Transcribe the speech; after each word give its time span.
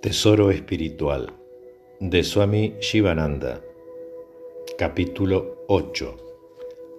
Tesoro 0.00 0.50
espiritual 0.50 1.30
de 2.00 2.24
Swami 2.24 2.72
Shivananda. 2.80 3.60
Capítulo 4.78 5.66
8 5.68 6.16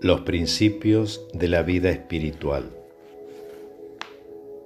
Los 0.02 0.22
principios 0.22 1.26
de 1.34 1.48
la 1.48 1.64
vida 1.64 1.90
espiritual. 1.90 2.70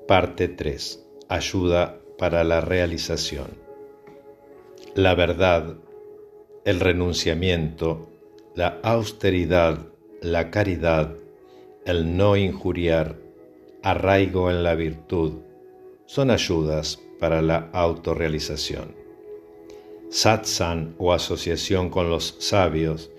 Parte 0.06 0.50
3 0.50 1.08
Ayuda 1.30 2.02
para 2.18 2.44
la 2.44 2.60
realización. 2.60 3.48
La 4.96 5.16
verdad, 5.16 5.78
el 6.66 6.82
renunciamiento, 6.82 8.10
la 8.54 8.80
austeridad, 8.84 9.78
la 10.22 10.52
caridad, 10.52 11.16
el 11.86 12.18
no 12.18 12.36
injuriar, 12.36 13.16
arraigo 13.82 14.52
en 14.52 14.62
la 14.62 14.76
virtud, 14.76 15.36
son 16.06 16.32
ayudas 16.32 17.05
para 17.20 17.42
la 17.42 17.70
autorrealización. 17.74 18.96
Satsang 20.10 20.96
o 20.98 21.14
asociación 21.14 21.90
con 21.90 22.10
los 22.10 22.36
sabios, 22.40 23.12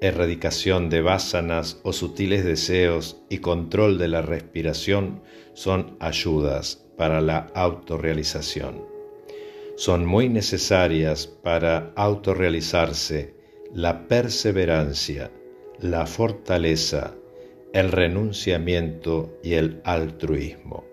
erradicación 0.00 0.90
de 0.90 1.00
vásanas 1.00 1.80
o 1.82 1.92
sutiles 1.92 2.44
deseos 2.44 3.16
y 3.28 3.38
control 3.38 3.98
de 3.98 4.08
la 4.08 4.22
respiración 4.22 5.22
son 5.54 5.96
ayudas 6.00 6.84
para 6.96 7.20
la 7.20 7.46
autorrealización. 7.54 8.84
Son 9.76 10.06
muy 10.06 10.28
necesarias 10.28 11.26
para 11.26 11.92
autorrealizarse 11.96 13.34
la 13.72 14.06
perseverancia, 14.06 15.32
la 15.80 16.06
fortaleza, 16.06 17.14
el 17.72 17.90
renunciamiento 17.90 19.36
y 19.42 19.54
el 19.54 19.80
altruismo. 19.84 20.84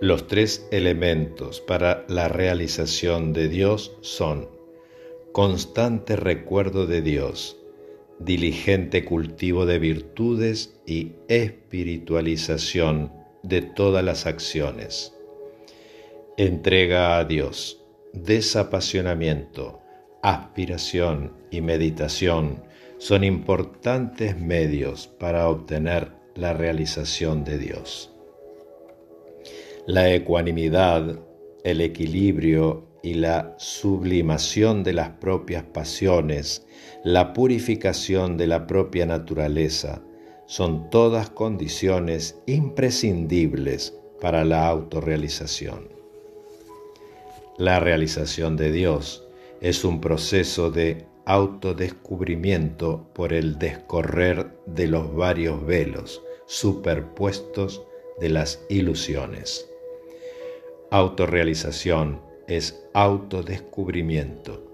Los 0.00 0.26
tres 0.26 0.68
elementos 0.72 1.62
para 1.62 2.04
la 2.08 2.28
realización 2.28 3.32
de 3.32 3.48
Dios 3.48 3.96
son 4.02 4.46
constante 5.32 6.16
recuerdo 6.16 6.86
de 6.86 7.00
Dios, 7.00 7.56
diligente 8.18 9.06
cultivo 9.06 9.64
de 9.64 9.78
virtudes 9.78 10.78
y 10.84 11.12
espiritualización 11.28 13.10
de 13.42 13.62
todas 13.62 14.04
las 14.04 14.26
acciones. 14.26 15.14
Entrega 16.36 17.16
a 17.16 17.24
Dios, 17.24 17.82
desapasionamiento, 18.12 19.80
aspiración 20.22 21.32
y 21.50 21.62
meditación 21.62 22.62
son 22.98 23.24
importantes 23.24 24.36
medios 24.38 25.06
para 25.06 25.48
obtener 25.48 26.12
la 26.34 26.52
realización 26.52 27.44
de 27.44 27.56
Dios. 27.56 28.15
La 29.86 30.12
ecuanimidad, 30.12 31.20
el 31.62 31.80
equilibrio 31.80 32.88
y 33.04 33.14
la 33.14 33.54
sublimación 33.56 34.82
de 34.82 34.92
las 34.92 35.10
propias 35.10 35.62
pasiones, 35.62 36.66
la 37.04 37.32
purificación 37.32 38.36
de 38.36 38.48
la 38.48 38.66
propia 38.66 39.06
naturaleza, 39.06 40.02
son 40.46 40.90
todas 40.90 41.30
condiciones 41.30 42.36
imprescindibles 42.46 43.96
para 44.20 44.44
la 44.44 44.66
autorrealización. 44.66 45.88
La 47.56 47.78
realización 47.78 48.56
de 48.56 48.72
Dios 48.72 49.24
es 49.60 49.84
un 49.84 50.00
proceso 50.00 50.72
de 50.72 51.06
autodescubrimiento 51.26 53.08
por 53.14 53.32
el 53.32 53.56
descorrer 53.56 54.50
de 54.66 54.88
los 54.88 55.14
varios 55.14 55.64
velos 55.64 56.22
superpuestos 56.46 57.86
de 58.18 58.30
las 58.30 58.64
ilusiones. 58.68 59.70
Autorrealización 60.90 62.20
es 62.46 62.86
autodescubrimiento. 62.94 64.64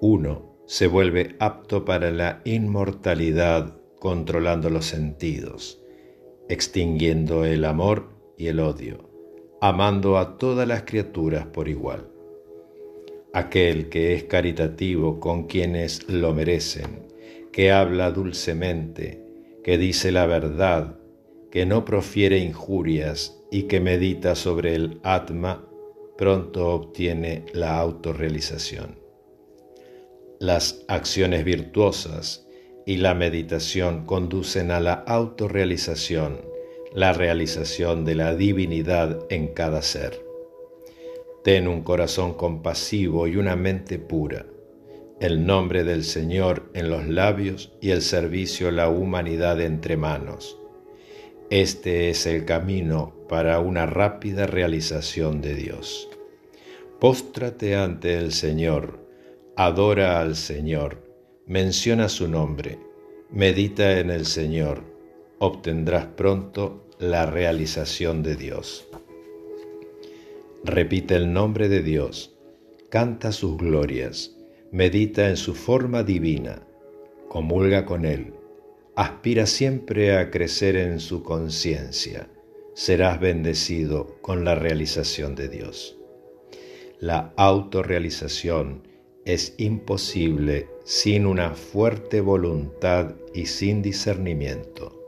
Uno 0.00 0.54
se 0.66 0.86
vuelve 0.86 1.34
apto 1.38 1.86
para 1.86 2.10
la 2.10 2.42
inmortalidad 2.44 3.74
controlando 3.98 4.68
los 4.68 4.84
sentidos, 4.84 5.80
extinguiendo 6.50 7.46
el 7.46 7.64
amor 7.64 8.10
y 8.36 8.48
el 8.48 8.60
odio, 8.60 9.08
amando 9.62 10.18
a 10.18 10.36
todas 10.36 10.68
las 10.68 10.82
criaturas 10.82 11.46
por 11.46 11.68
igual. 11.68 12.06
Aquel 13.32 13.88
que 13.88 14.12
es 14.12 14.24
caritativo 14.24 15.20
con 15.20 15.44
quienes 15.46 16.06
lo 16.06 16.34
merecen, 16.34 17.08
que 17.50 17.72
habla 17.72 18.10
dulcemente, 18.10 19.24
que 19.64 19.78
dice 19.78 20.12
la 20.12 20.26
verdad, 20.26 20.98
que 21.50 21.64
no 21.64 21.86
profiere 21.86 22.40
injurias 22.40 23.40
y 23.54 23.68
que 23.68 23.78
medita 23.78 24.34
sobre 24.34 24.74
el 24.74 24.98
Atma, 25.04 25.64
pronto 26.18 26.70
obtiene 26.70 27.44
la 27.52 27.78
autorrealización. 27.78 28.98
Las 30.40 30.84
acciones 30.88 31.44
virtuosas 31.44 32.48
y 32.84 32.96
la 32.96 33.14
meditación 33.14 34.06
conducen 34.06 34.72
a 34.72 34.80
la 34.80 34.94
autorrealización, 34.94 36.40
la 36.92 37.12
realización 37.12 38.04
de 38.04 38.16
la 38.16 38.34
divinidad 38.34 39.20
en 39.30 39.54
cada 39.54 39.82
ser. 39.82 40.20
Ten 41.44 41.68
un 41.68 41.82
corazón 41.82 42.34
compasivo 42.34 43.28
y 43.28 43.36
una 43.36 43.54
mente 43.54 44.00
pura, 44.00 44.46
el 45.20 45.46
nombre 45.46 45.84
del 45.84 46.02
Señor 46.02 46.72
en 46.74 46.90
los 46.90 47.06
labios 47.06 47.72
y 47.80 47.90
el 47.90 48.02
servicio 48.02 48.66
a 48.66 48.72
la 48.72 48.88
humanidad 48.88 49.60
entre 49.60 49.96
manos 49.96 50.58
este 51.50 52.10
es 52.10 52.26
el 52.26 52.44
camino 52.44 53.12
para 53.28 53.60
una 53.60 53.86
rápida 53.86 54.46
realización 54.46 55.40
de 55.40 55.54
Dios. 55.54 56.08
Póstrate 57.00 57.76
ante 57.76 58.16
el 58.16 58.32
Señor, 58.32 59.06
adora 59.54 60.20
al 60.20 60.36
Señor, 60.36 61.04
menciona 61.46 62.08
su 62.08 62.28
nombre, 62.28 62.78
medita 63.30 63.98
en 63.98 64.10
el 64.10 64.24
Señor, 64.24 64.84
obtendrás 65.38 66.06
pronto 66.06 66.88
la 66.98 67.26
realización 67.26 68.22
de 68.22 68.36
Dios. 68.36 68.88
Repite 70.64 71.14
el 71.14 71.32
nombre 71.32 71.68
de 71.68 71.82
Dios, 71.82 72.34
canta 72.88 73.32
sus 73.32 73.58
glorias, 73.58 74.34
medita 74.72 75.28
en 75.28 75.36
su 75.36 75.54
forma 75.54 76.02
divina, 76.02 76.62
comulga 77.28 77.84
con 77.84 78.06
Él 78.06 78.32
aspira 78.96 79.46
siempre 79.46 80.16
a 80.16 80.30
crecer 80.30 80.76
en 80.76 81.00
su 81.00 81.22
conciencia, 81.22 82.28
serás 82.74 83.20
bendecido 83.20 84.18
con 84.20 84.44
la 84.44 84.54
realización 84.54 85.34
de 85.34 85.48
Dios. 85.48 85.96
La 87.00 87.32
autorrealización 87.36 88.86
es 89.24 89.54
imposible 89.58 90.68
sin 90.84 91.26
una 91.26 91.54
fuerte 91.54 92.20
voluntad 92.20 93.14
y 93.32 93.46
sin 93.46 93.82
discernimiento. 93.82 95.00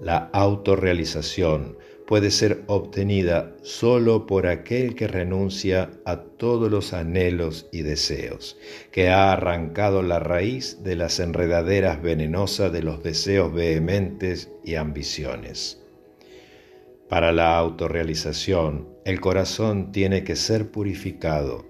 La 0.00 0.30
autorrealización 0.32 1.76
puede 2.08 2.30
ser 2.30 2.64
obtenida 2.68 3.54
solo 3.60 4.26
por 4.26 4.46
aquel 4.46 4.94
que 4.94 5.06
renuncia 5.06 5.90
a 6.06 6.22
todos 6.22 6.70
los 6.70 6.94
anhelos 6.94 7.68
y 7.70 7.82
deseos, 7.82 8.56
que 8.90 9.10
ha 9.10 9.30
arrancado 9.30 10.02
la 10.02 10.18
raíz 10.18 10.82
de 10.82 10.96
las 10.96 11.20
enredaderas 11.20 12.00
venenosas 12.00 12.72
de 12.72 12.82
los 12.82 13.02
deseos 13.02 13.52
vehementes 13.52 14.50
y 14.64 14.76
ambiciones. 14.76 15.82
Para 17.10 17.30
la 17.30 17.58
autorrealización, 17.58 18.88
el 19.04 19.20
corazón 19.20 19.92
tiene 19.92 20.24
que 20.24 20.34
ser 20.34 20.70
purificado, 20.70 21.66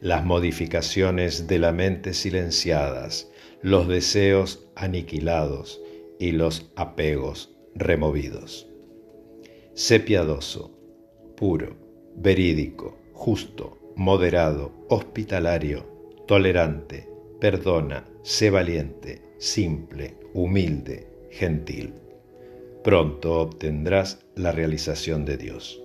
las 0.00 0.24
modificaciones 0.24 1.46
de 1.46 1.60
la 1.60 1.70
mente 1.70 2.14
silenciadas, 2.14 3.30
los 3.62 3.86
deseos 3.86 4.66
aniquilados 4.74 5.80
y 6.18 6.32
los 6.32 6.68
apegos 6.74 7.54
removidos. 7.76 8.68
Sé 9.78 10.00
piadoso, 10.00 10.72
puro, 11.36 11.76
verídico, 12.16 12.98
justo, 13.12 13.78
moderado, 13.94 14.72
hospitalario, 14.88 15.86
tolerante, 16.26 17.08
perdona, 17.38 18.04
sé 18.24 18.50
valiente, 18.50 19.22
simple, 19.38 20.16
humilde, 20.34 21.06
gentil. 21.30 21.94
Pronto 22.82 23.40
obtendrás 23.40 24.26
la 24.34 24.50
realización 24.50 25.24
de 25.24 25.36
Dios. 25.36 25.80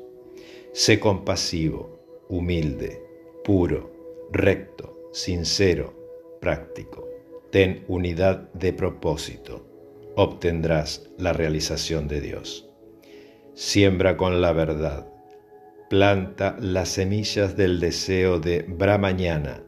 Sé 0.71 0.99
compasivo, 0.99 2.25
humilde, 2.29 2.99
puro, 3.43 4.27
recto, 4.31 5.11
sincero, 5.13 5.93
práctico. 6.41 7.07
Ten 7.51 7.85
unidad 7.87 8.51
de 8.53 8.73
propósito. 8.73 9.67
Obtendrás 10.15 11.11
la 11.19 11.31
realización 11.31 12.07
de 12.07 12.21
Dios. 12.21 12.72
Siembra 13.55 14.17
con 14.17 14.41
la 14.41 14.51
verdad. 14.51 15.05
Planta 15.87 16.57
las 16.59 16.89
semillas 16.89 17.55
del 17.55 17.79
deseo 17.79 18.39
de 18.39 18.65
Brahmañana. 18.67 19.61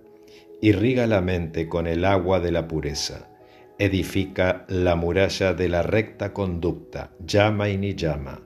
Irriga 0.59 1.05
la 1.05 1.21
mente 1.21 1.69
con 1.69 1.85
el 1.85 2.03
agua 2.03 2.39
de 2.39 2.51
la 2.51 2.67
pureza. 2.67 3.29
Edifica 3.77 4.65
la 4.69 4.95
muralla 4.95 5.53
de 5.53 5.69
la 5.69 5.83
recta 5.83 6.33
conducta, 6.33 7.11
llama 7.23 7.69
y 7.69 7.77
ni 7.77 7.93
llama. 7.93 8.41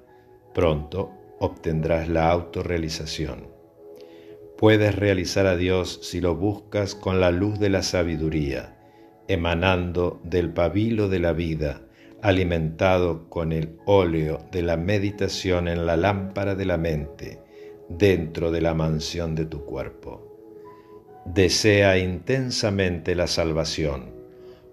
Pronto 0.54 1.12
obtendrás 1.40 2.10
la 2.10 2.30
autorrealización. 2.32 3.48
Puedes 4.58 4.94
realizar 4.94 5.46
a 5.46 5.56
Dios 5.56 6.02
si 6.04 6.20
lo 6.20 6.36
buscas 6.36 6.96
con 6.96 7.22
la 7.22 7.32
luz 7.32 7.60
de 7.60 7.70
la 7.70 7.82
sabiduría, 7.82 8.78
emanando 9.30 10.20
del 10.26 10.52
pabilo 10.52 11.08
de 11.08 11.20
la 11.20 11.32
vida, 11.32 11.84
alimentado 12.22 13.30
con 13.30 13.52
el 13.52 13.78
óleo 13.86 14.40
de 14.52 14.62
la 14.62 14.78
meditación 14.78 15.68
en 15.68 15.86
la 15.86 15.96
lámpara 15.96 16.56
de 16.56 16.66
la 16.66 16.78
mente, 16.78 17.42
dentro 17.88 18.52
de 18.52 18.62
la 18.62 18.74
mansión 18.74 19.36
de 19.36 19.46
tu 19.46 19.64
cuerpo. 19.64 20.26
Desea 21.26 21.98
intensamente 21.98 23.16
la 23.16 23.28
salvación, 23.28 24.14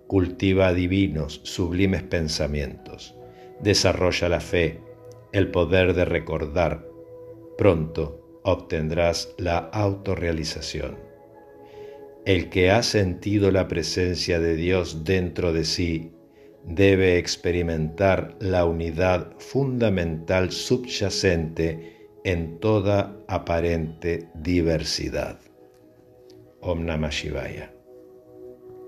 cultiva 0.06 0.72
divinos, 0.72 1.40
sublimes 1.44 2.02
pensamientos, 2.02 3.14
desarrolla 3.60 4.28
la 4.28 4.40
fe, 4.40 4.80
el 5.32 5.50
poder 5.50 5.94
de 5.94 6.04
recordar. 6.04 6.86
Pronto 7.58 8.40
obtendrás 8.42 9.34
la 9.38 9.58
autorrealización. 9.58 10.98
El 12.24 12.48
que 12.48 12.70
ha 12.70 12.82
sentido 12.82 13.52
la 13.52 13.68
presencia 13.68 14.40
de 14.40 14.56
Dios 14.56 15.04
dentro 15.04 15.52
de 15.52 15.64
sí 15.64 16.15
debe 16.66 17.18
experimentar 17.18 18.36
la 18.40 18.64
unidad 18.64 19.32
fundamental 19.38 20.50
subyacente 20.50 22.10
en 22.24 22.58
toda 22.58 23.16
aparente 23.28 24.28
diversidad. 24.34 25.38
Om 26.60 26.84
Namah 26.84 27.10
Shivaya. 27.10 27.75